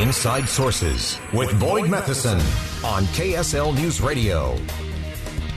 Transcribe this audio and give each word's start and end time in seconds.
Inside 0.00 0.46
Sources 0.46 1.18
with 1.32 1.58
Boyd 1.58 1.88
Matheson 1.88 2.38
on 2.84 3.04
KSL 3.14 3.74
News 3.74 4.02
Radio. 4.02 4.54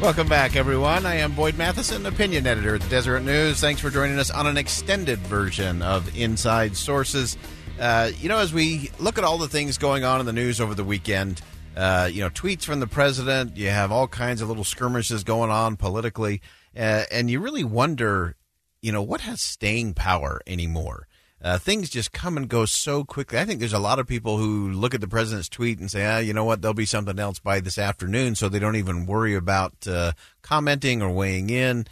Welcome 0.01 0.29
back, 0.29 0.55
everyone. 0.55 1.05
I 1.05 1.15
am 1.15 1.35
Boyd 1.35 1.57
Matheson, 1.57 2.05
opinion 2.05 2.47
editor 2.47 2.75
at 2.75 2.81
the 2.81 2.87
Deseret 2.87 3.23
News. 3.23 3.59
Thanks 3.59 3.81
for 3.81 3.89
joining 3.89 4.17
us 4.17 4.31
on 4.31 4.47
an 4.47 4.55
extended 4.55 5.19
version 5.19 5.81
of 5.81 6.17
Inside 6.17 6.77
Sources. 6.77 7.37
Uh, 7.77 8.11
you 8.17 8.29
know, 8.29 8.37
as 8.37 8.53
we 8.53 8.89
look 8.97 9.17
at 9.17 9.25
all 9.25 9.37
the 9.37 9.49
things 9.49 9.77
going 9.77 10.05
on 10.05 10.21
in 10.21 10.25
the 10.25 10.31
news 10.31 10.61
over 10.61 10.73
the 10.73 10.85
weekend, 10.85 11.41
uh, 11.75 12.09
you 12.09 12.21
know, 12.21 12.29
tweets 12.29 12.63
from 12.63 12.79
the 12.79 12.87
president, 12.87 13.57
you 13.57 13.67
have 13.67 13.91
all 13.91 14.07
kinds 14.07 14.41
of 14.41 14.47
little 14.47 14.63
skirmishes 14.63 15.25
going 15.25 15.51
on 15.51 15.75
politically, 15.75 16.41
uh, 16.77 17.03
and 17.11 17.29
you 17.29 17.41
really 17.41 17.65
wonder, 17.65 18.37
you 18.81 18.93
know, 18.93 19.01
what 19.01 19.19
has 19.19 19.41
staying 19.41 19.95
power 19.95 20.39
anymore? 20.47 21.08
Uh, 21.41 21.57
things 21.57 21.89
just 21.89 22.11
come 22.11 22.35
and 22.35 22.49
go 22.49 22.65
so 22.65 23.05
quickly. 23.05 23.39
I 23.39 23.45
think 23.45 23.59
there's 23.59 23.71
a 23.71 23.79
lot 23.79 23.99
of 23.99 24.07
people 24.07 24.37
who 24.37 24.71
look 24.71 24.93
at 24.93 24.99
the 24.99 25.07
president's 25.07 25.47
tweet 25.47 25.79
and 25.79 25.89
say, 25.89 26.05
ah, 26.05 26.17
you 26.17 26.33
know 26.33 26.43
what, 26.43 26.61
there'll 26.61 26.73
be 26.73 26.85
something 26.85 27.17
else 27.17 27.39
by 27.39 27.61
this 27.61 27.77
afternoon, 27.77 28.35
so 28.35 28.49
they 28.49 28.59
don't 28.59 28.75
even 28.75 29.05
worry 29.05 29.35
about 29.35 29.87
uh, 29.87 30.11
commenting 30.41 31.01
or 31.01 31.09
weighing 31.09 31.49
in. 31.49 31.87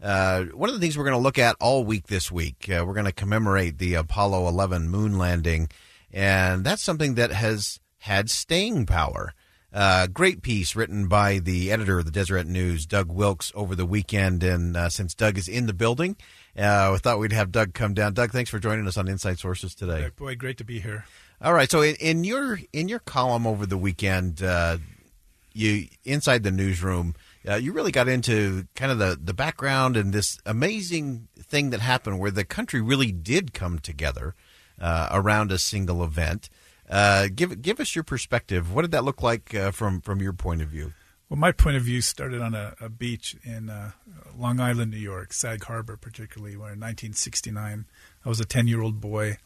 Uh, 0.00 0.44
one 0.46 0.68
of 0.68 0.74
the 0.74 0.80
things 0.80 0.96
we're 0.96 1.04
going 1.04 1.16
to 1.16 1.22
look 1.22 1.38
at 1.38 1.56
all 1.60 1.84
week 1.84 2.06
this 2.06 2.30
week, 2.30 2.68
uh, 2.68 2.84
we're 2.86 2.94
going 2.94 3.06
to 3.06 3.12
commemorate 3.12 3.78
the 3.78 3.94
Apollo 3.94 4.48
11 4.48 4.88
moon 4.88 5.18
landing, 5.18 5.68
and 6.12 6.64
that's 6.64 6.82
something 6.82 7.14
that 7.14 7.32
has 7.32 7.80
had 7.98 8.30
staying 8.30 8.86
power. 8.86 9.34
Uh, 9.72 10.06
great 10.06 10.42
piece 10.42 10.76
written 10.76 11.08
by 11.08 11.38
the 11.38 11.72
editor 11.72 11.98
of 11.98 12.04
the 12.04 12.10
Deseret 12.10 12.46
News, 12.46 12.84
Doug 12.84 13.10
Wilks, 13.10 13.50
over 13.54 13.74
the 13.74 13.86
weekend. 13.86 14.42
And 14.42 14.76
uh, 14.76 14.90
since 14.90 15.14
Doug 15.14 15.38
is 15.38 15.48
in 15.48 15.66
the 15.66 15.72
building, 15.72 16.16
uh, 16.58 16.90
we 16.92 16.98
thought 16.98 17.18
we'd 17.18 17.32
have 17.32 17.50
Doug 17.50 17.72
come 17.72 17.94
down. 17.94 18.12
Doug, 18.12 18.32
thanks 18.32 18.50
for 18.50 18.58
joining 18.58 18.86
us 18.86 18.98
on 18.98 19.08
Inside 19.08 19.38
Sources 19.38 19.74
today. 19.74 20.10
Boy, 20.16 20.36
great 20.36 20.58
to 20.58 20.64
be 20.64 20.80
here. 20.80 21.06
All 21.40 21.54
right. 21.54 21.70
So 21.70 21.80
in, 21.80 21.96
in 21.96 22.24
your 22.24 22.60
in 22.72 22.88
your 22.88 22.98
column 23.00 23.46
over 23.46 23.64
the 23.64 23.78
weekend, 23.78 24.42
uh, 24.42 24.76
you 25.54 25.88
inside 26.04 26.42
the 26.42 26.50
newsroom, 26.50 27.14
uh, 27.48 27.54
you 27.54 27.72
really 27.72 27.92
got 27.92 28.08
into 28.08 28.66
kind 28.76 28.92
of 28.92 28.98
the 28.98 29.18
the 29.20 29.34
background 29.34 29.96
and 29.96 30.12
this 30.12 30.38
amazing 30.44 31.28
thing 31.38 31.70
that 31.70 31.80
happened 31.80 32.20
where 32.20 32.30
the 32.30 32.44
country 32.44 32.80
really 32.80 33.10
did 33.10 33.54
come 33.54 33.78
together 33.78 34.34
uh, 34.80 35.08
around 35.10 35.50
a 35.50 35.58
single 35.58 36.04
event. 36.04 36.48
Uh, 36.92 37.28
give 37.34 37.62
give 37.62 37.80
us 37.80 37.94
your 37.94 38.04
perspective. 38.04 38.72
What 38.72 38.82
did 38.82 38.90
that 38.90 39.02
look 39.02 39.22
like 39.22 39.54
uh, 39.54 39.70
from 39.70 40.02
from 40.02 40.20
your 40.20 40.34
point 40.34 40.60
of 40.60 40.68
view? 40.68 40.92
Well, 41.30 41.38
my 41.38 41.50
point 41.50 41.78
of 41.78 41.84
view 41.84 42.02
started 42.02 42.42
on 42.42 42.54
a, 42.54 42.74
a 42.78 42.90
beach 42.90 43.34
in 43.42 43.70
uh, 43.70 43.92
Long 44.36 44.60
Island, 44.60 44.90
New 44.90 44.98
York, 44.98 45.32
Sag 45.32 45.64
Harbor, 45.64 45.96
particularly, 45.96 46.54
where 46.58 46.74
in 46.74 46.78
1969 46.78 47.86
I 48.22 48.28
was 48.28 48.38
a 48.38 48.44
10 48.44 48.68
year 48.68 48.82
old 48.82 49.00
boy, 49.00 49.38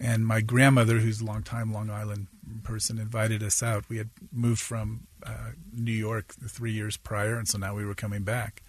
and 0.00 0.26
my 0.26 0.40
grandmother, 0.40 1.00
who's 1.00 1.20
a 1.20 1.26
long-time 1.26 1.74
Long 1.74 1.90
Island 1.90 2.28
person, 2.62 2.98
invited 2.98 3.42
us 3.42 3.62
out. 3.62 3.84
We 3.90 3.98
had 3.98 4.08
moved 4.32 4.62
from 4.62 5.08
uh, 5.22 5.50
New 5.74 5.92
York 5.92 6.34
three 6.48 6.72
years 6.72 6.96
prior, 6.96 7.36
and 7.36 7.46
so 7.46 7.58
now 7.58 7.74
we 7.74 7.84
were 7.84 7.94
coming 7.94 8.22
back. 8.22 8.62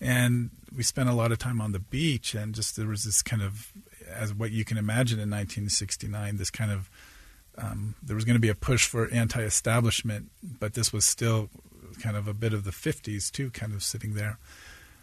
And 0.00 0.48
we 0.74 0.82
spent 0.82 1.10
a 1.10 1.12
lot 1.12 1.30
of 1.30 1.38
time 1.38 1.60
on 1.60 1.72
the 1.72 1.78
beach, 1.78 2.34
and 2.34 2.54
just 2.54 2.76
there 2.76 2.86
was 2.86 3.04
this 3.04 3.20
kind 3.20 3.42
of, 3.42 3.70
as 4.08 4.32
what 4.32 4.50
you 4.50 4.64
can 4.64 4.78
imagine 4.78 5.18
in 5.18 5.28
1969, 5.28 6.38
this 6.38 6.50
kind 6.50 6.72
of 6.72 6.88
um, 7.58 7.94
there 8.02 8.16
was 8.16 8.24
going 8.24 8.34
to 8.34 8.40
be 8.40 8.48
a 8.48 8.54
push 8.54 8.86
for 8.86 9.08
anti-establishment, 9.10 10.30
but 10.42 10.74
this 10.74 10.92
was 10.92 11.04
still 11.04 11.50
kind 12.00 12.16
of 12.16 12.26
a 12.26 12.34
bit 12.34 12.52
of 12.52 12.64
the 12.64 12.70
50s 12.70 13.30
too, 13.30 13.50
kind 13.50 13.74
of 13.74 13.82
sitting 13.82 14.14
there. 14.14 14.38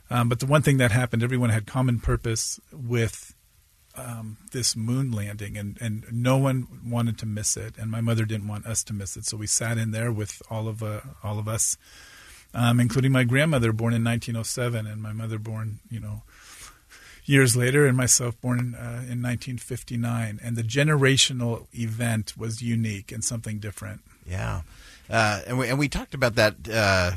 Um, 0.09 0.27
but 0.27 0.39
the 0.39 0.47
one 0.47 0.61
thing 0.61 0.77
that 0.77 0.91
happened, 0.91 1.21
everyone 1.21 1.51
had 1.51 1.67
common 1.67 1.99
purpose 1.99 2.59
with 2.73 3.35
um, 3.95 4.37
this 4.51 4.75
moon 4.75 5.11
landing, 5.11 5.57
and, 5.57 5.77
and 5.81 6.05
no 6.11 6.37
one 6.37 6.67
wanted 6.85 7.17
to 7.19 7.25
miss 7.25 7.57
it, 7.57 7.77
and 7.77 7.91
my 7.91 8.01
mother 8.01 8.25
didn't 8.25 8.47
want 8.47 8.65
us 8.65 8.83
to 8.85 8.93
miss 8.93 9.17
it, 9.17 9.25
so 9.25 9.37
we 9.37 9.47
sat 9.47 9.77
in 9.77 9.91
there 9.91 10.11
with 10.11 10.41
all 10.49 10.67
of 10.67 10.81
uh, 10.81 11.01
all 11.23 11.37
of 11.37 11.47
us, 11.47 11.77
um, 12.53 12.79
including 12.79 13.11
my 13.11 13.23
grandmother, 13.23 13.71
born 13.73 13.93
in 13.93 14.03
1907, 14.03 14.87
and 14.87 15.01
my 15.01 15.13
mother, 15.13 15.37
born 15.37 15.79
you 15.89 15.99
know 15.99 16.23
years 17.29 17.55
later, 17.55 17.85
and 17.85 17.95
myself 17.95 18.39
born 18.41 18.73
uh, 18.75 19.05
in 19.05 19.21
1959. 19.21 20.39
And 20.43 20.55
the 20.55 20.63
generational 20.63 21.67
event 21.73 22.35
was 22.35 22.61
unique 22.61 23.11
and 23.11 23.23
something 23.23 23.59
different. 23.59 24.01
Yeah, 24.27 24.61
uh, 25.09 25.41
and 25.47 25.59
we 25.59 25.69
and 25.69 25.79
we 25.79 25.87
talked 25.87 26.13
about 26.13 26.35
that. 26.35 26.55
Uh, 26.67 27.11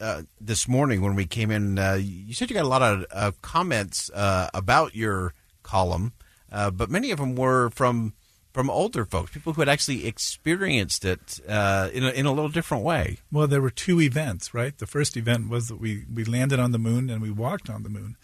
uh 0.00 0.22
this 0.40 0.66
morning 0.66 1.00
when 1.00 1.14
we 1.14 1.26
came 1.26 1.50
in, 1.52 1.78
uh, 1.78 1.94
you 1.94 2.34
said 2.34 2.50
you 2.50 2.54
got 2.54 2.64
a 2.64 2.68
lot 2.68 2.82
of 2.82 3.06
uh, 3.12 3.30
comments 3.40 4.10
about 4.14 4.96
your 4.96 5.32
column, 5.62 6.12
but 6.50 6.90
many 6.90 7.12
of 7.12 7.18
them 7.18 7.36
were 7.36 7.70
from 7.70 8.12
from 8.52 8.68
older 8.68 9.06
folks, 9.06 9.32
people 9.32 9.54
who 9.54 9.62
had 9.62 9.68
actually 9.68 10.06
experienced 10.06 11.06
it 11.06 11.40
uh, 11.48 11.88
in, 11.92 12.04
a, 12.04 12.10
in 12.10 12.26
a 12.26 12.32
little 12.32 12.50
different 12.50 12.84
way. 12.84 13.16
Well, 13.30 13.46
there 13.46 13.62
were 13.62 13.70
two 13.70 13.98
events, 13.98 14.52
right? 14.52 14.76
The 14.76 14.86
first 14.86 15.16
event 15.16 15.48
was 15.48 15.68
that 15.68 15.80
we, 15.80 16.04
we 16.12 16.24
landed 16.24 16.60
on 16.60 16.70
the 16.70 16.78
moon 16.78 17.08
and 17.08 17.22
we 17.22 17.30
walked 17.30 17.70
on 17.70 17.82
the 17.82 17.88
moon. 17.88 18.16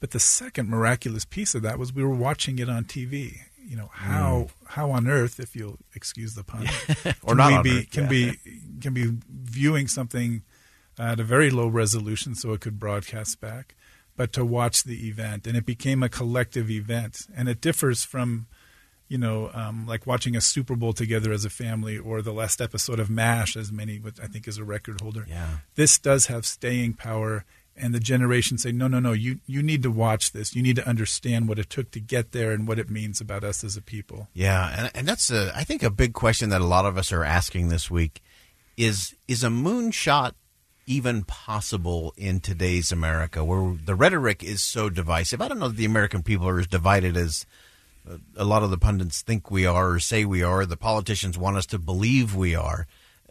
But 0.00 0.10
the 0.10 0.20
second 0.20 0.68
miraculous 0.68 1.24
piece 1.24 1.54
of 1.54 1.62
that 1.62 1.78
was 1.78 1.92
we 1.92 2.04
were 2.04 2.14
watching 2.14 2.58
it 2.58 2.68
on 2.68 2.84
TV. 2.84 3.38
You 3.66 3.76
know 3.76 3.90
how 3.92 4.48
mm. 4.48 4.68
how 4.68 4.90
on 4.90 5.08
earth, 5.08 5.40
if 5.40 5.56
you'll 5.56 5.78
excuse 5.94 6.34
the 6.34 6.44
pun, 6.44 6.68
or 7.22 7.34
not 7.34 7.64
be 7.64 7.78
earth, 7.78 7.90
can 7.90 8.04
yeah. 8.04 8.08
be 8.08 8.38
can 8.80 8.94
be 8.94 9.12
viewing 9.28 9.88
something 9.88 10.42
at 10.98 11.20
a 11.20 11.24
very 11.24 11.50
low 11.50 11.68
resolution 11.68 12.34
so 12.34 12.52
it 12.52 12.60
could 12.60 12.78
broadcast 12.78 13.40
back, 13.40 13.74
but 14.16 14.32
to 14.32 14.44
watch 14.44 14.84
the 14.84 15.08
event 15.08 15.46
and 15.46 15.56
it 15.56 15.66
became 15.66 16.02
a 16.02 16.08
collective 16.08 16.70
event 16.70 17.26
and 17.36 17.48
it 17.48 17.60
differs 17.60 18.04
from 18.04 18.46
you 19.08 19.18
know, 19.18 19.50
um, 19.54 19.86
like 19.86 20.06
watching 20.06 20.34
a 20.34 20.40
Super 20.40 20.74
Bowl 20.74 20.92
together 20.92 21.32
as 21.32 21.44
a 21.44 21.50
family, 21.50 21.96
or 21.98 22.22
the 22.22 22.32
last 22.32 22.60
episode 22.60 22.98
of 22.98 23.08
MASH, 23.08 23.56
as 23.56 23.70
many, 23.70 23.98
which 23.98 24.18
I 24.20 24.26
think 24.26 24.48
is 24.48 24.58
a 24.58 24.64
record 24.64 25.00
holder. 25.00 25.24
Yeah. 25.28 25.58
This 25.76 25.98
does 25.98 26.26
have 26.26 26.44
staying 26.44 26.94
power, 26.94 27.44
and 27.78 27.94
the 27.94 28.00
generation 28.00 28.58
say, 28.58 28.72
no, 28.72 28.88
no, 28.88 29.00
no, 29.00 29.12
you, 29.12 29.40
you 29.46 29.62
need 29.62 29.82
to 29.82 29.90
watch 29.90 30.32
this. 30.32 30.54
You 30.54 30.62
need 30.62 30.76
to 30.76 30.88
understand 30.88 31.48
what 31.48 31.58
it 31.58 31.70
took 31.70 31.90
to 31.92 32.00
get 32.00 32.32
there 32.32 32.52
and 32.52 32.66
what 32.66 32.78
it 32.78 32.90
means 32.90 33.20
about 33.20 33.44
us 33.44 33.62
as 33.62 33.76
a 33.76 33.82
people. 33.82 34.28
Yeah, 34.32 34.74
and, 34.76 34.90
and 34.94 35.08
that's, 35.08 35.30
a, 35.30 35.52
I 35.54 35.64
think, 35.64 35.82
a 35.82 35.90
big 35.90 36.12
question 36.12 36.48
that 36.50 36.60
a 36.60 36.66
lot 36.66 36.86
of 36.86 36.96
us 36.96 37.12
are 37.12 37.24
asking 37.24 37.68
this 37.68 37.90
week 37.90 38.22
is, 38.76 39.14
is 39.28 39.44
a 39.44 39.48
moonshot 39.48 40.32
even 40.86 41.24
possible 41.24 42.14
in 42.16 42.40
today's 42.40 42.92
America 42.92 43.44
where 43.44 43.76
the 43.84 43.94
rhetoric 43.94 44.42
is 44.42 44.62
so 44.62 44.88
divisive? 44.88 45.40
I 45.40 45.48
don't 45.48 45.58
know 45.58 45.68
that 45.68 45.76
the 45.76 45.84
American 45.84 46.22
people 46.22 46.48
are 46.48 46.60
as 46.60 46.66
divided 46.66 47.16
as 47.16 47.44
uh, 48.08 48.18
a 48.36 48.44
lot 48.44 48.62
of 48.62 48.70
the 48.70 48.78
pundits 48.78 49.20
think 49.20 49.50
we 49.50 49.66
are 49.66 49.90
or 49.92 49.98
say 49.98 50.24
we 50.24 50.42
are. 50.42 50.64
The 50.64 50.76
politicians 50.76 51.36
want 51.36 51.56
us 51.56 51.66
to 51.66 51.78
believe 51.78 52.34
we 52.34 52.54
are 52.54 52.86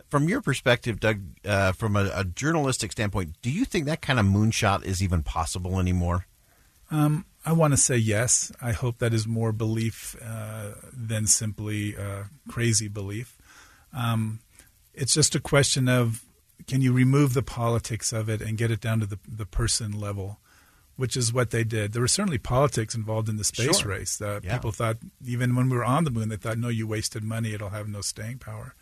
from 0.10 0.30
your 0.30 0.42
perspective, 0.42 1.00
Doug, 1.00 1.22
uh, 1.46 1.72
from 1.72 1.96
a, 1.96 2.12
a, 2.14 2.24
journalistic 2.24 2.92
standpoint, 2.92 3.36
do 3.42 3.50
you 3.50 3.66
think 3.66 3.86
that 3.86 4.02
kind 4.02 4.20
of 4.20 4.26
moonshot 4.26 4.86
is 4.86 5.02
even 5.02 5.24
possible 5.24 5.80
anymore? 5.80 6.28
Um, 6.92 7.26
I 7.46 7.54
want 7.54 7.74
to 7.74 7.78
say 7.78 7.98
yes. 7.98 8.52
I 8.62 8.72
hope 8.72 9.00
that 9.00 9.14
is 9.14 9.28
more 9.28 9.52
belief 9.52 10.16
uh, 10.24 10.72
than 10.94 11.28
simply 11.28 11.96
uh, 11.98 12.24
crazy 12.48 12.88
belief. 12.88 13.38
Um, 13.96 14.40
it's 14.94 15.14
just 15.14 15.35
a 15.35 15.40
question 15.40 15.88
of 15.88 16.24
can 16.68 16.82
you 16.82 16.94
remove 16.94 17.34
the 17.34 17.44
politics 17.44 18.14
of 18.14 18.29
it 18.29 18.41
and 18.41 18.58
get 18.58 18.72
it 18.72 18.82
down 18.82 19.00
to 19.00 19.06
the, 19.06 19.20
the 19.28 19.46
person 19.46 20.00
level, 20.00 20.40
which 20.96 21.18
is 21.18 21.34
what 21.34 21.52
they 21.52 21.64
did. 21.64 21.94
There 21.94 22.02
was 22.02 22.12
certainly 22.12 22.38
politics 22.38 22.96
involved 22.96 23.29
in 23.29 23.38
the 23.38 23.44
space 23.44 23.79
sure. 23.79 23.91
race. 23.91 24.22
Uh, 24.22 24.40
yeah. 24.44 24.53
People 24.53 24.72
thought, 24.72 24.97
even 25.26 25.56
when 25.56 25.70
we 25.70 25.78
were 25.78 25.85
on 25.85 26.03
the 26.03 26.12
moon, 26.12 26.29
they 26.29 26.38
thought, 26.38 26.58
no, 26.58 26.70
you 26.70 26.88
wasted 26.88 27.24
money, 27.24 27.53
it'll 27.53 27.70
have 27.70 27.88
no 27.88 28.02
staying 28.02 28.40
power. 28.40 28.76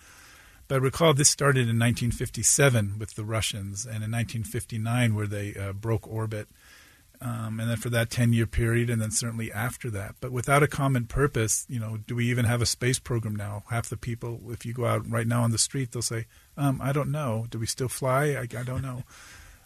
But 0.73 0.81
recall 0.81 1.13
this 1.13 1.29
started 1.29 1.69
in 1.69 1.77
1957 1.77 2.97
with 2.97 3.13
the 3.13 3.23
Russians, 3.23 3.85
and 3.85 3.97
in 4.03 4.09
1959 4.09 5.13
where 5.13 5.27
they 5.27 5.53
uh, 5.53 5.71
broke 5.71 6.07
orbit, 6.07 6.47
um, 7.21 7.59
and 7.59 7.69
then 7.69 7.77
for 7.77 7.91
that 7.91 8.09
10 8.09 8.33
year 8.33 8.47
period, 8.47 8.89
and 8.89 8.99
then 8.99 9.11
certainly 9.11 9.51
after 9.51 9.91
that. 9.91 10.15
But 10.19 10.31
without 10.31 10.63
a 10.63 10.67
common 10.67 11.05
purpose, 11.05 11.67
you 11.69 11.79
know, 11.79 11.97
do 11.97 12.15
we 12.15 12.27
even 12.27 12.45
have 12.45 12.59
a 12.59 12.65
space 12.65 12.97
program 12.97 13.35
now? 13.35 13.65
Half 13.69 13.89
the 13.89 13.97
people, 13.97 14.41
if 14.49 14.65
you 14.65 14.73
go 14.73 14.87
out 14.87 15.07
right 15.07 15.27
now 15.27 15.43
on 15.43 15.51
the 15.51 15.59
street, 15.59 15.91
they'll 15.91 16.01
say, 16.01 16.25
um, 16.57 16.81
"I 16.81 16.91
don't 16.91 17.11
know. 17.11 17.45
Do 17.51 17.59
we 17.59 17.67
still 17.67 17.87
fly? 17.87 18.29
I, 18.29 18.47
I 18.57 18.63
don't 18.63 18.81
know." 18.81 19.03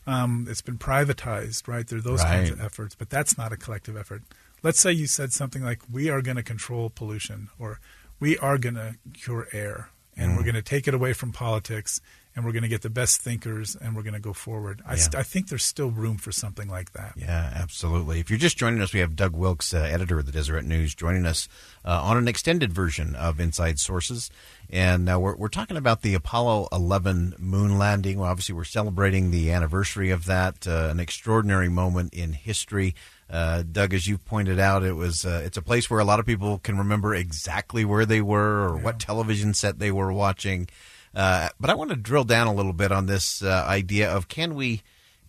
Um, 0.06 0.48
it's 0.50 0.62
been 0.62 0.77
privatized, 0.77 1.68
right? 1.68 1.86
There 1.86 2.00
are 2.00 2.01
those 2.01 2.24
right. 2.24 2.38
kinds 2.38 2.50
of 2.50 2.62
efforts, 2.62 2.95
but 2.95 3.09
that's 3.09 3.38
not 3.38 3.51
a 3.51 3.57
collective 3.57 3.98
effort. 3.98 4.24
Let's 4.63 4.80
say 4.80 4.94
you 4.94 5.06
said 5.06 5.33
something 5.33 5.62
like, 5.62 5.81
"We 5.92 6.09
are 6.09 6.21
going 6.21 6.38
to 6.38 6.44
control 6.44 6.89
pollution," 6.89 7.50
or 7.59 7.81
we 8.18 8.38
are 8.38 8.57
going 8.57 8.75
to 8.75 8.95
cure 9.13 9.50
air, 9.51 9.89
and 10.18 10.36
we're 10.36 10.42
mm. 10.42 10.46
going 10.46 10.56
to 10.56 10.62
take 10.62 10.88
it 10.88 10.94
away 10.94 11.14
from 11.14 11.31
politics, 11.31 12.02
and 12.38 12.45
we're 12.45 12.51
going 12.51 12.62
to 12.62 12.69
get 12.69 12.84
the 12.84 12.89
best 12.92 13.19
thinkers, 13.19 13.75
and 13.75 13.95
we're 13.95 14.04
going 14.04 14.13
to 14.13 14.19
go 14.19 14.31
forward. 14.31 14.84
I, 14.86 14.95
st- 14.95 15.16
I 15.16 15.24
think 15.24 15.50
there's 15.50 15.66
still 15.66 15.89
room 15.89 16.18
for 16.18 16.31
something 16.31 16.69
like 16.69 16.92
that. 16.92 17.13
Yeah, 17.18 17.51
absolutely. 17.56 18.19
If 18.19 18.30
you're 18.30 18.38
just 18.38 18.60
joining 18.60 18.80
us, 18.80 18.94
we 18.94 19.00
have 19.00 19.16
Doug 19.16 19.36
Wilks, 19.36 19.74
uh, 19.74 19.80
editor 19.80 20.19
of 20.19 20.28
the 20.28 20.31
Deseret 20.31 20.63
News, 20.63 20.94
joining 20.94 21.25
us 21.25 21.50
uh, 21.84 22.00
on 22.04 22.16
an 22.16 22.28
extended 22.28 22.72
version 22.72 23.16
of 23.16 23.39
Inside 23.39 23.80
Sources. 23.80 24.30
And 24.69 25.10
uh, 25.10 25.19
we're, 25.19 25.36
we're 25.36 25.48
talking 25.48 25.78
about 25.78 26.04
the 26.04 26.13
Apollo 26.13 26.68
11 26.72 27.38
moon 27.39 27.80
landing. 27.80 28.19
Well, 28.19 28.30
obviously, 28.30 28.54
we're 28.54 28.66
celebrating 28.66 29.31
the 29.31 29.50
anniversary 29.50 30.12
of 30.12 30.25
that, 30.25 30.68
uh, 30.68 30.90
an 30.92 31.00
extraordinary 31.00 31.69
moment 31.69 32.13
in 32.13 32.33
history. 32.33 32.94
Uh, 33.31 33.63
Doug, 33.63 33.95
as 33.95 34.06
you 34.06 34.19
pointed 34.19 34.60
out, 34.60 34.83
it 34.83 34.94
was 34.94 35.25
uh, 35.25 35.42
it's 35.44 35.57
a 35.57 35.62
place 35.63 35.90
where 35.90 36.00
a 36.00 36.06
lot 36.06 36.19
of 36.19 36.28
people 36.28 36.60
can 36.60 36.78
remember 36.78 37.16
exactly 37.16 37.83
where 37.83 38.06
they 38.06 38.22
were 38.22 38.69
or 38.69 38.78
what 38.78 39.00
television 39.00 39.56
set 39.56 39.80
they 39.80 39.92
were 39.92 40.13
watching. 40.13 40.68
Uh, 41.13 41.50
but 41.59 41.69
I 41.69 41.75
want 41.75 41.89
to 41.89 41.95
drill 41.95 42.24
down 42.24 42.48
a 42.48 42.54
little 42.54 42.74
bit 42.74 42.92
on 42.92 43.06
this 43.06 43.42
uh, 43.42 43.65
idea 43.68 44.09
of 44.09 44.27
can 44.27 44.56
we, 44.56 44.81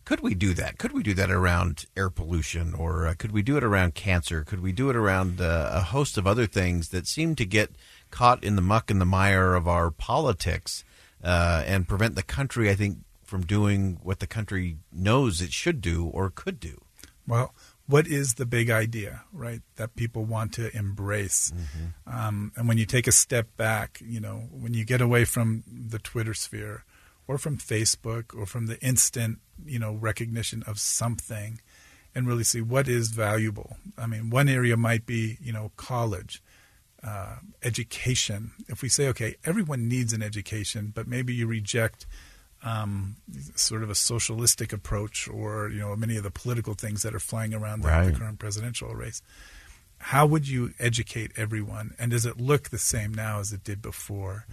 could 0.05 0.21
we 0.21 0.35
do 0.35 0.55
that? 0.55 0.79
Could 0.79 0.93
we 0.93 1.03
do 1.03 1.15
that 1.15 1.31
around 1.31 1.87
air 1.97 2.11
pollution, 2.11 2.75
or 2.75 3.07
uh, 3.07 3.15
could 3.19 3.33
we 3.33 3.43
do 3.43 3.57
it 3.57 3.65
around 3.65 3.95
cancer? 3.95 4.45
Could 4.45 4.61
we 4.61 4.73
do 4.73 4.91
it 4.91 4.97
around 4.97 5.41
uh, 5.41 5.71
a 5.73 5.81
host 5.81 6.19
of 6.19 6.27
other 6.27 6.47
things 6.47 6.89
that 6.89 7.07
seem 7.07 7.35
to 7.37 7.45
get 7.45 7.71
caught 8.11 8.43
in 8.43 8.57
the 8.57 8.63
muck 8.63 8.91
and 8.91 9.01
the 9.01 9.05
mire 9.07 9.55
of 9.55 9.69
our 9.69 9.91
politics 9.91 10.85
uh, 11.23 11.63
and 11.67 11.89
prevent 11.89 12.15
the 12.15 12.23
country, 12.23 12.71
I 12.71 12.75
think, 12.75 12.99
from 13.25 13.43
doing 13.45 13.99
what 14.03 14.21
the 14.21 14.27
country 14.27 14.79
knows 14.91 15.43
it 15.43 15.53
should 15.53 15.81
do 15.81 16.07
or 16.07 16.31
could 16.31 16.59
do? 16.59 16.81
Well, 17.27 17.55
what 17.89 18.07
is 18.07 18.35
the 18.35 18.45
big 18.45 18.69
idea, 18.69 19.23
right, 19.33 19.63
that 19.77 19.97
people 19.97 20.25
want 20.25 20.53
to 20.53 20.77
embrace? 20.77 21.51
Mm-hmm. 21.51 22.19
Um, 22.19 22.53
and 22.55 22.69
when 22.69 22.77
you 22.77 22.85
take 22.85 23.07
a 23.07 23.13
step 23.13 23.57
back, 23.57 24.01
you 24.05 24.21
know, 24.21 24.47
when 24.53 24.75
you 24.75 24.85
get 24.85 25.01
away 25.01 25.25
from 25.25 25.65
the 25.67 25.99
Twitter 25.99 26.35
sphere 26.35 26.85
or 27.27 27.39
from 27.39 27.57
Facebook 27.57 28.39
or 28.39 28.45
from 28.45 28.67
the 28.67 28.79
instant, 28.81 29.39
you 29.65 29.79
know, 29.79 29.95
recognition 29.95 30.63
of 30.67 30.79
something 30.79 31.61
and 32.15 32.27
really 32.27 32.45
see 32.45 32.61
what 32.61 32.89
is 32.89 33.09
valuable. 33.09 33.79
I 33.97 34.07
mean, 34.07 34.29
one 34.29 34.49
area 34.49 34.77
might 34.77 35.07
be, 35.07 35.39
you 35.41 35.53
know, 35.53 35.73
college. 35.77 36.43
Uh, 37.01 37.37
education. 37.63 38.51
If 38.67 38.83
we 38.83 38.89
say, 38.89 39.07
okay, 39.07 39.37
everyone 39.45 39.87
needs 39.87 40.13
an 40.13 40.21
education, 40.21 40.91
but 40.93 41.07
maybe 41.07 41.33
you 41.33 41.47
reject 41.47 42.09
um, 42.65 43.17
sort 43.55 43.83
of 43.83 43.91
a 43.91 43.95
socialistic 43.95 44.73
approach 44.73 45.29
or 45.29 45.69
you 45.71 45.79
know 45.81 45.95
many 45.97 46.17
of 46.17 46.23
the 46.25 46.31
political 46.31 46.75
things 46.75 47.03
that 47.03 47.15
are 47.15 47.21
flying 47.21 47.55
around 47.55 47.83
the, 47.83 47.89
Right. 47.89 48.13
the 48.13 48.19
current 48.19 48.39
presidential 48.39 48.95
race. 48.95 49.23
How 49.99 50.27
would 50.27 50.47
you 50.49 50.73
educate 50.79 51.33
everyone, 51.37 51.95
and 51.99 52.11
does 52.13 52.25
it 52.25 52.41
look 52.41 52.69
the 52.71 52.79
same 52.79 53.13
now 53.13 53.41
as 53.41 53.53
it 53.53 53.65
did 53.65 53.83
before? 53.83 54.47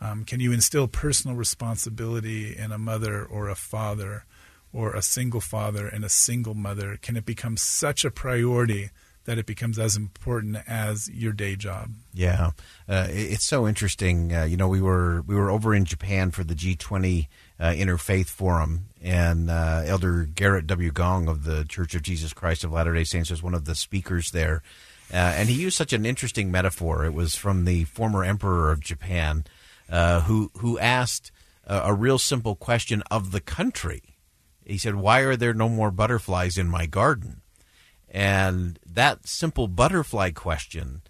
Um, 0.00 0.24
can 0.24 0.40
you 0.40 0.52
instill 0.52 0.88
personal 0.88 1.36
responsibility 1.36 2.56
in 2.56 2.72
a 2.72 2.78
mother 2.78 3.24
or 3.24 3.48
a 3.48 3.54
father, 3.54 4.24
or 4.72 4.94
a 4.94 5.02
single 5.02 5.40
father 5.40 5.86
and 5.86 6.04
a 6.04 6.08
single 6.08 6.54
mother? 6.54 6.98
Can 7.00 7.16
it 7.16 7.24
become 7.26 7.56
such 7.56 8.04
a 8.04 8.10
priority 8.10 8.90
that 9.26 9.38
it 9.38 9.46
becomes 9.46 9.78
as 9.78 9.96
important 9.96 10.56
as 10.66 11.08
your 11.10 11.32
day 11.32 11.54
job? 11.56 11.90
Yeah, 12.14 12.50
uh, 12.88 13.06
it- 13.10 13.32
it's 13.32 13.46
so 13.46 13.68
interesting. 13.68 14.34
Uh, 14.34 14.44
you 14.44 14.56
know, 14.56 14.68
we 14.68 14.80
were 14.80 15.22
we 15.22 15.34
were 15.34 15.50
over 15.50 15.74
in 15.74 15.84
Japan 15.84 16.30
for 16.30 16.42
the 16.44 16.54
G20 16.54 17.28
uh, 17.60 17.64
Interfaith 17.70 18.26
Forum, 18.28 18.86
and 19.02 19.50
uh, 19.50 19.82
Elder 19.86 20.24
Garrett 20.24 20.66
W. 20.66 20.90
Gong 20.90 21.28
of 21.28 21.44
the 21.44 21.64
Church 21.64 21.94
of 21.94 22.02
Jesus 22.02 22.32
Christ 22.32 22.64
of 22.64 22.72
Latter 22.72 22.94
Day 22.94 23.04
Saints 23.04 23.30
was 23.30 23.42
one 23.42 23.54
of 23.54 23.64
the 23.66 23.74
speakers 23.74 24.30
there, 24.30 24.62
uh, 25.12 25.16
and 25.16 25.48
he 25.48 25.54
used 25.60 25.76
such 25.76 25.92
an 25.92 26.04
interesting 26.06 26.50
metaphor. 26.50 27.04
It 27.04 27.14
was 27.14 27.34
from 27.34 27.64
the 27.64 27.84
former 27.84 28.24
Emperor 28.24 28.70
of 28.72 28.80
Japan, 28.80 29.44
uh, 29.90 30.22
who 30.22 30.50
who 30.58 30.78
asked 30.78 31.30
a 31.68 31.92
real 31.92 32.18
simple 32.18 32.54
question 32.54 33.02
of 33.10 33.32
the 33.32 33.40
country. 33.40 34.02
He 34.64 34.78
said, 34.78 34.94
"Why 34.96 35.20
are 35.20 35.34
there 35.36 35.54
no 35.54 35.68
more 35.68 35.90
butterflies 35.90 36.56
in 36.58 36.68
my 36.68 36.86
garden?" 36.86 37.40
And 38.16 38.78
that 38.86 39.28
simple 39.28 39.68
butterfly 39.68 40.30
question 40.30 41.02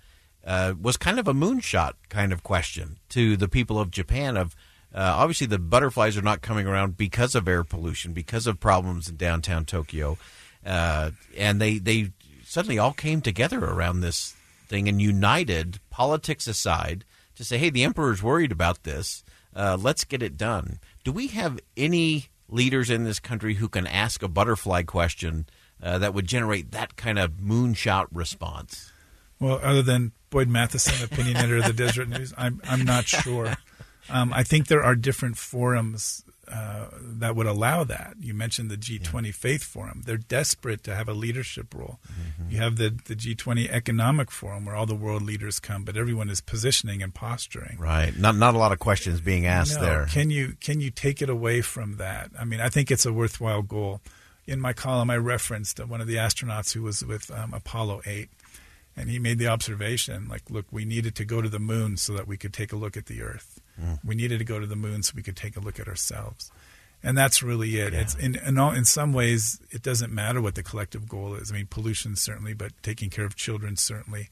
uh, 0.44 0.74
was 0.82 0.96
kind 0.96 1.20
of 1.20 1.28
a 1.28 1.32
moonshot 1.32 1.92
kind 2.08 2.32
of 2.32 2.42
question 2.42 2.98
to 3.10 3.36
the 3.36 3.46
people 3.46 3.78
of 3.78 3.92
Japan. 3.92 4.36
Of 4.36 4.56
uh, 4.92 5.14
obviously, 5.14 5.46
the 5.46 5.60
butterflies 5.60 6.16
are 6.16 6.22
not 6.22 6.42
coming 6.42 6.66
around 6.66 6.96
because 6.96 7.36
of 7.36 7.46
air 7.46 7.62
pollution, 7.62 8.12
because 8.12 8.48
of 8.48 8.58
problems 8.58 9.08
in 9.08 9.14
downtown 9.14 9.64
Tokyo, 9.64 10.18
uh, 10.66 11.12
and 11.36 11.60
they 11.60 11.78
they 11.78 12.10
suddenly 12.42 12.76
all 12.76 12.92
came 12.92 13.20
together 13.20 13.64
around 13.64 14.00
this 14.00 14.34
thing 14.66 14.88
and 14.88 15.00
united, 15.00 15.78
politics 15.90 16.48
aside, 16.48 17.04
to 17.36 17.44
say, 17.44 17.56
"Hey, 17.56 17.70
the 17.70 17.84
emperor's 17.84 18.20
worried 18.20 18.50
about 18.50 18.82
this. 18.82 19.22
Uh, 19.54 19.78
let's 19.80 20.02
get 20.02 20.24
it 20.24 20.36
done." 20.36 20.80
Do 21.04 21.12
we 21.12 21.28
have 21.28 21.60
any 21.76 22.30
leaders 22.48 22.90
in 22.90 23.04
this 23.04 23.20
country 23.20 23.54
who 23.54 23.68
can 23.68 23.86
ask 23.86 24.24
a 24.24 24.28
butterfly 24.28 24.82
question 24.82 25.46
uh, 25.82 25.98
that 25.98 26.14
would 26.14 26.26
generate 26.26 26.72
that 26.72 26.96
kind 26.96 27.18
of 27.18 27.32
moonshot 27.32 28.06
response? 28.12 28.92
Well, 29.38 29.60
other 29.62 29.82
than 29.82 30.12
Boyd 30.30 30.48
Matheson, 30.48 31.04
opinion 31.04 31.36
editor 31.36 31.58
of 31.58 31.64
the 31.64 31.72
Deseret 31.72 32.08
News, 32.08 32.32
I'm 32.36 32.60
I'm 32.68 32.84
not 32.84 33.06
sure. 33.06 33.54
Um, 34.08 34.32
I 34.32 34.42
think 34.44 34.68
there 34.68 34.84
are 34.84 34.94
different 34.94 35.36
forums 35.36 36.22
uh, 36.48 36.86
that 37.00 37.34
would 37.34 37.46
allow 37.46 37.82
that. 37.82 38.14
You 38.20 38.32
mentioned 38.32 38.70
the 38.70 38.76
G20 38.76 39.34
Faith 39.34 39.64
Forum; 39.64 40.02
they're 40.06 40.16
desperate 40.16 40.84
to 40.84 40.94
have 40.94 41.08
a 41.08 41.12
leadership 41.12 41.74
role. 41.74 41.98
You 42.48 42.58
have 42.58 42.76
the 42.76 42.90
the 43.04 43.16
G20 43.16 43.68
Economic 43.68 44.30
Forum, 44.30 44.64
where 44.64 44.76
all 44.76 44.86
the 44.86 44.94
world 44.94 45.22
leaders 45.22 45.58
come, 45.58 45.82
but 45.84 45.96
everyone 45.96 46.30
is 46.30 46.40
positioning 46.40 47.02
and 47.02 47.12
posturing. 47.12 47.76
Right. 47.78 48.16
Not 48.16 48.36
not 48.36 48.54
a 48.54 48.58
lot 48.58 48.70
of 48.72 48.78
questions 48.78 49.20
being 49.20 49.44
asked 49.44 49.80
No, 49.80 49.84
there. 49.84 50.06
Can 50.06 50.30
you 50.30 50.56
can 50.60 50.80
you 50.80 50.90
take 50.90 51.20
it 51.20 51.28
away 51.28 51.62
from 51.62 51.96
that? 51.96 52.30
I 52.38 52.44
mean, 52.44 52.60
I 52.60 52.68
think 52.68 52.90
it's 52.90 53.04
a 53.04 53.12
worthwhile 53.12 53.62
goal. 53.62 54.00
In 54.46 54.60
my 54.60 54.72
column, 54.72 55.10
I 55.10 55.16
referenced 55.16 55.84
one 55.84 56.00
of 56.00 56.06
the 56.06 56.16
astronauts 56.16 56.72
who 56.72 56.82
was 56.82 57.04
with 57.04 57.30
um, 57.30 57.52
Apollo 57.52 58.02
8, 58.06 58.28
and 58.96 59.10
he 59.10 59.18
made 59.18 59.38
the 59.38 59.48
observation, 59.48 60.28
like, 60.28 60.48
look, 60.50 60.66
we 60.70 60.84
needed 60.84 61.14
to 61.16 61.24
go 61.24 61.42
to 61.42 61.48
the 61.48 61.58
moon 61.58 61.96
so 61.96 62.12
that 62.14 62.28
we 62.28 62.36
could 62.36 62.52
take 62.52 62.72
a 62.72 62.76
look 62.76 62.96
at 62.96 63.06
the 63.06 63.22
Earth. 63.22 63.60
We 64.04 64.14
needed 64.14 64.38
to 64.38 64.44
go 64.44 64.58
to 64.58 64.66
the 64.66 64.76
moon 64.76 65.02
so 65.02 65.12
we 65.16 65.22
could 65.22 65.36
take 65.36 65.56
a 65.56 65.60
look 65.60 65.78
at 65.80 65.88
ourselves. 65.88 66.50
And 67.02 67.16
that's 67.16 67.42
really 67.42 67.76
it. 67.76 67.92
It's 67.92 68.14
in 68.14 68.36
in, 68.36 68.56
all, 68.56 68.72
in 68.72 68.84
some 68.84 69.12
ways, 69.12 69.60
it 69.70 69.82
doesn't 69.82 70.12
matter 70.12 70.40
what 70.40 70.54
the 70.54 70.62
collective 70.62 71.08
goal 71.08 71.34
is. 71.34 71.52
I 71.52 71.56
mean, 71.56 71.66
pollution 71.66 72.16
certainly, 72.16 72.54
but 72.54 72.72
taking 72.82 73.10
care 73.10 73.26
of 73.26 73.36
children 73.36 73.76
certainly. 73.76 74.30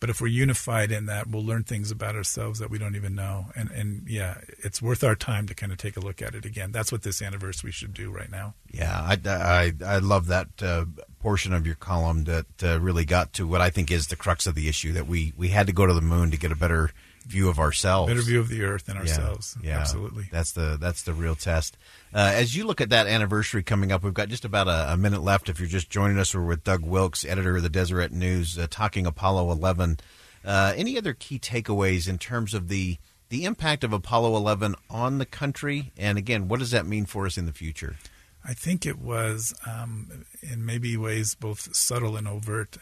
But 0.00 0.08
if 0.08 0.20
we're 0.20 0.28
unified 0.28 0.90
in 0.90 1.06
that, 1.06 1.28
we'll 1.28 1.44
learn 1.44 1.64
things 1.64 1.90
about 1.90 2.16
ourselves 2.16 2.58
that 2.58 2.70
we 2.70 2.78
don't 2.78 2.96
even 2.96 3.14
know. 3.14 3.46
And 3.54 3.70
and 3.70 4.08
yeah, 4.08 4.38
it's 4.58 4.80
worth 4.80 5.04
our 5.04 5.14
time 5.14 5.46
to 5.46 5.54
kind 5.54 5.70
of 5.72 5.78
take 5.78 5.96
a 5.96 6.00
look 6.00 6.22
at 6.22 6.34
it 6.34 6.46
again. 6.46 6.72
That's 6.72 6.90
what 6.90 7.02
this 7.02 7.20
anniversary 7.20 7.70
should 7.70 7.92
do 7.92 8.10
right 8.10 8.30
now. 8.30 8.54
Yeah, 8.72 8.98
I, 8.98 9.18
I, 9.26 9.72
I 9.84 9.98
love 9.98 10.26
that 10.28 10.48
uh, 10.62 10.86
portion 11.20 11.52
of 11.52 11.66
your 11.66 11.74
column 11.74 12.24
that 12.24 12.46
uh, 12.62 12.80
really 12.80 13.04
got 13.04 13.34
to 13.34 13.46
what 13.46 13.60
I 13.60 13.68
think 13.68 13.90
is 13.90 14.06
the 14.06 14.16
crux 14.16 14.46
of 14.46 14.54
the 14.54 14.68
issue 14.68 14.92
that 14.94 15.06
we, 15.06 15.34
we 15.36 15.48
had 15.48 15.66
to 15.66 15.72
go 15.72 15.86
to 15.86 15.92
the 15.92 16.00
moon 16.00 16.30
to 16.30 16.38
get 16.38 16.50
a 16.50 16.56
better 16.56 16.90
view 17.26 17.48
of 17.48 17.58
ourselves. 17.58 18.10
Better 18.10 18.22
view 18.22 18.40
of 18.40 18.48
the 18.48 18.62
earth 18.62 18.88
and 18.88 18.96
Yeah, 18.96 19.00
ourselves. 19.00 19.56
Yeah, 19.62 19.78
Absolutely. 19.78 20.28
That's 20.30 20.52
the 20.52 20.76
that's 20.80 21.02
the 21.02 21.12
real 21.12 21.34
test. 21.34 21.76
Uh, 22.12 22.32
as 22.34 22.56
you 22.56 22.66
look 22.66 22.80
at 22.80 22.90
that 22.90 23.06
anniversary 23.06 23.62
coming 23.62 23.92
up, 23.92 24.02
we've 24.02 24.14
got 24.14 24.28
just 24.28 24.44
about 24.44 24.68
a, 24.68 24.92
a 24.92 24.96
minute 24.96 25.22
left. 25.22 25.48
If 25.48 25.60
you're 25.60 25.68
just 25.68 25.90
joining 25.90 26.18
us, 26.18 26.34
we're 26.34 26.42
with 26.42 26.64
Doug 26.64 26.84
Wilks, 26.84 27.24
editor 27.24 27.56
of 27.56 27.62
the 27.62 27.68
Deseret 27.68 28.12
News, 28.12 28.58
uh, 28.58 28.66
talking 28.70 29.06
Apollo 29.06 29.50
11. 29.52 29.98
Uh, 30.44 30.72
any 30.76 30.96
other 30.96 31.12
key 31.12 31.38
takeaways 31.38 32.08
in 32.08 32.18
terms 32.18 32.54
of 32.54 32.68
the 32.68 32.98
the 33.28 33.44
impact 33.44 33.84
of 33.84 33.92
Apollo 33.92 34.36
11 34.36 34.74
on 34.90 35.18
the 35.18 35.26
country, 35.26 35.92
and 35.96 36.18
again, 36.18 36.48
what 36.48 36.58
does 36.58 36.72
that 36.72 36.84
mean 36.84 37.06
for 37.06 37.26
us 37.26 37.38
in 37.38 37.46
the 37.46 37.52
future? 37.52 37.96
I 38.44 38.54
think 38.54 38.86
it 38.86 38.98
was, 38.98 39.54
um, 39.66 40.24
in 40.42 40.64
maybe 40.64 40.96
ways 40.96 41.34
both 41.34 41.74
subtle 41.76 42.16
and 42.16 42.26
overt, 42.26 42.78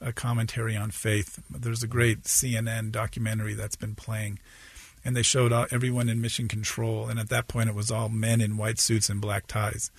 a 0.00 0.12
commentary 0.12 0.76
on 0.76 0.90
faith. 0.90 1.42
There's 1.50 1.82
a 1.82 1.88
great 1.88 2.24
CNN 2.24 2.92
documentary 2.92 3.54
that's 3.54 3.76
been 3.76 3.94
playing, 3.94 4.38
and 5.04 5.16
they 5.16 5.22
showed 5.22 5.52
everyone 5.72 6.08
in 6.08 6.20
mission 6.20 6.48
control, 6.48 7.08
and 7.08 7.18
at 7.18 7.28
that 7.28 7.48
point 7.48 7.68
it 7.68 7.74
was 7.74 7.90
all 7.90 8.08
men 8.08 8.40
in 8.40 8.56
white 8.56 8.78
suits 8.78 9.08
and 9.08 9.20
black 9.20 9.46
ties. 9.46 9.90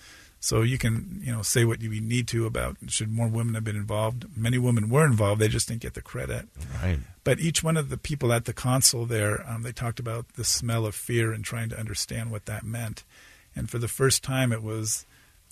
So 0.42 0.62
you 0.62 0.78
can, 0.78 1.20
you 1.22 1.30
know, 1.30 1.42
say 1.42 1.66
what 1.66 1.82
you 1.82 1.90
need 2.00 2.26
to 2.28 2.46
about 2.46 2.78
should 2.88 3.12
more 3.12 3.28
women 3.28 3.54
have 3.54 3.64
been 3.64 3.76
involved. 3.76 4.24
Many 4.34 4.56
women 4.56 4.88
were 4.88 5.04
involved; 5.04 5.38
they 5.40 5.48
just 5.48 5.68
didn't 5.68 5.82
get 5.82 5.92
the 5.92 6.00
credit. 6.00 6.48
Right. 6.82 6.98
But 7.24 7.40
each 7.40 7.62
one 7.62 7.76
of 7.76 7.90
the 7.90 7.98
people 7.98 8.32
at 8.32 8.46
the 8.46 8.54
console 8.54 9.04
there, 9.04 9.46
um, 9.46 9.62
they 9.62 9.72
talked 9.72 10.00
about 10.00 10.32
the 10.36 10.44
smell 10.44 10.86
of 10.86 10.94
fear 10.94 11.32
and 11.32 11.44
trying 11.44 11.68
to 11.68 11.78
understand 11.78 12.30
what 12.30 12.46
that 12.46 12.64
meant. 12.64 13.04
And 13.54 13.68
for 13.68 13.78
the 13.78 13.88
first 13.88 14.22
time, 14.22 14.50
it 14.50 14.62
was 14.62 15.04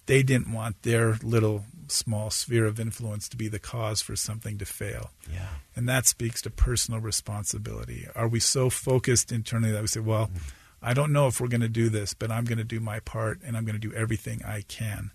they 0.09 0.23
didn't 0.23 0.53
want 0.53 0.83
their 0.83 1.19
little 1.23 1.65
small 1.87 2.31
sphere 2.31 2.65
of 2.65 2.81
influence 2.81 3.29
to 3.29 3.37
be 3.37 3.47
the 3.47 3.59
cause 3.59 4.01
for 4.01 4.17
something 4.17 4.57
to 4.57 4.65
fail. 4.65 5.11
Yeah. 5.31 5.49
And 5.77 5.87
that 5.89 6.07
speaks 6.07 6.41
to 6.43 6.51
personal 6.51 6.99
responsibility. 6.99 8.09
Are 8.17 8.27
we 8.27 8.41
so 8.41 8.71
focused 8.71 9.31
internally 9.31 9.71
that 9.71 9.83
we 9.83 9.87
say, 9.87 10.01
well, 10.01 10.27
mm-hmm. 10.27 10.39
I 10.81 10.95
don't 10.95 11.13
know 11.13 11.27
if 11.27 11.41
we're 11.41 11.49
going 11.49 11.61
to 11.61 11.69
do 11.69 11.91
this, 11.91 12.15
but 12.15 12.31
I'm 12.31 12.45
going 12.45 12.59
to 12.59 12.65
do 12.65 12.81
my 12.81 13.01
part 13.01 13.41
and 13.45 13.55
I'm 13.57 13.65
going 13.67 13.79
to 13.79 13.89
do 13.89 13.95
everything 13.95 14.43
I 14.45 14.63
can. 14.63 15.11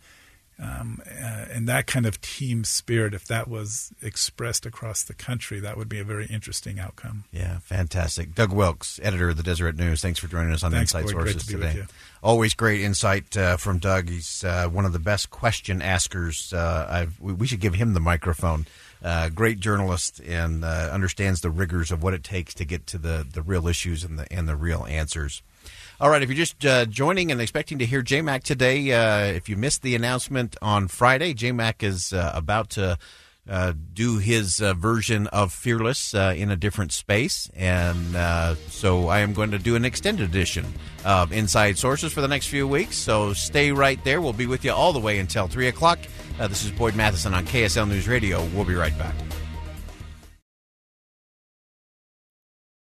Um, 0.60 1.02
uh, 1.06 1.46
and 1.52 1.68
that 1.68 1.88
kind 1.88 2.06
of 2.06 2.22
team 2.22 2.64
spirit, 2.64 3.14
if 3.14 3.26
that 3.26 3.48
was 3.48 3.92
expressed 4.02 4.66
across 4.66 5.04
the 5.04 5.14
country, 5.14 5.60
that 5.60 5.78
would 5.78 5.90
be 5.90 6.00
a 6.00 6.04
very 6.04 6.26
interesting 6.28 6.80
outcome. 6.80 7.24
Yeah, 7.32 7.60
fantastic. 7.60 8.36
Doug 8.36 8.54
Wilks, 8.54 9.00
editor 9.02 9.30
of 9.30 9.38
the 9.38 9.44
Deseret 9.44 9.76
News. 9.76 10.02
Thanks 10.02 10.20
for 10.20 10.28
joining 10.28 10.54
us 10.54 10.64
on 10.64 10.72
Thanks, 10.72 10.94
Inside 10.94 11.06
Boyd. 11.06 11.12
Sources 11.12 11.46
to 11.48 11.54
today. 11.54 11.84
Always 12.22 12.54
great 12.54 12.82
insight 12.82 13.36
uh, 13.36 13.58
from 13.58 13.80
Doug. 13.80 14.10
He's 14.10 14.44
uh, 14.44 14.68
one 14.68 14.86
of 14.86 14.94
the 14.94 15.00
best 15.00 15.30
question 15.32 15.82
askers. 15.82 16.54
Uh, 16.54 16.88
I've, 16.90 17.20
we, 17.20 17.34
we 17.34 17.48
should 17.48 17.60
give 17.60 17.76
him 17.76 17.94
the 17.94 18.00
microphone. 18.00 18.68
Uh, 19.04 19.28
great 19.30 19.60
journalist 19.60 20.22
and 20.22 20.64
uh, 20.64 20.90
understands 20.94 21.42
the 21.42 21.50
rigors 21.50 21.92
of 21.92 22.02
what 22.02 22.14
it 22.14 22.24
takes 22.24 22.54
to 22.54 22.64
get 22.64 22.88
to 22.88 22.98
the, 22.98 23.28
the 23.30 23.42
real 23.42 23.68
issues 23.68 24.04
and 24.06 24.18
the 24.18 24.32
and 24.32 24.48
the 24.48 24.56
real 24.56 24.86
answers. 24.86 25.42
All 26.04 26.10
right, 26.10 26.22
if 26.22 26.28
you're 26.28 26.36
just 26.36 26.66
uh, 26.66 26.86
joining 26.86 27.32
and 27.32 27.40
expecting 27.40 27.80
to 27.80 27.86
hear 27.86 28.04
JMac 28.04 28.44
today, 28.44 28.92
uh, 28.92 29.24
if 29.24 29.48
you 29.48 29.56
missed 29.56 29.84
the 29.84 29.96
announcement 29.96 30.58
on 30.62 30.90
Friday, 30.90 31.34
JMac 31.34 31.82
is 31.82 32.12
uh, 32.12 32.30
about 32.36 32.72
to 32.72 32.98
uh, 33.50 33.72
do 33.94 34.18
his 34.18 34.60
uh, 34.60 34.74
version 34.74 35.28
of 35.28 35.54
Fearless 35.54 36.14
uh, 36.14 36.34
in 36.36 36.52
a 36.52 36.58
different 36.58 36.92
space. 36.92 37.50
And 37.56 38.18
so 38.68 39.08
I 39.08 39.20
am 39.20 39.32
going 39.32 39.52
to 39.52 39.58
do 39.60 39.78
an 39.78 39.86
extended 39.86 40.30
edition 40.30 40.66
of 41.06 41.32
Inside 41.32 41.78
Sources 41.78 42.12
for 42.12 42.20
the 42.20 42.28
next 42.28 42.48
few 42.48 42.68
weeks. 42.68 42.98
So 42.98 43.32
stay 43.32 43.72
right 43.72 44.04
there. 44.04 44.20
We'll 44.20 44.34
be 44.34 44.46
with 44.46 44.66
you 44.66 44.74
all 44.74 44.92
the 44.92 45.00
way 45.00 45.20
until 45.20 45.48
3 45.48 45.70
o'clock. 45.70 46.00
This 46.38 46.66
is 46.66 46.72
Boyd 46.72 46.98
Matheson 46.98 47.34
on 47.34 47.46
KSL 47.46 47.88
News 47.88 48.10
Radio. 48.10 48.46
We'll 48.48 48.66
be 48.66 48.76
right 48.76 48.98
back. 49.00 49.16